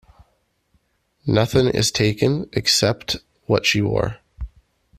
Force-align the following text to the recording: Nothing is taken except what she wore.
Nothing 1.27 1.67
is 1.67 1.91
taken 1.91 2.49
except 2.53 3.17
what 3.45 3.67
she 3.67 3.83
wore. 3.83 4.17